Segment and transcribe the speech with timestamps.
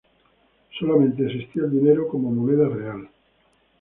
[0.79, 3.07] Solamente existía el dinero como moneda real.